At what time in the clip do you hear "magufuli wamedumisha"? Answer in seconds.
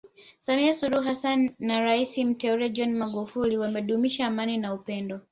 2.95-4.27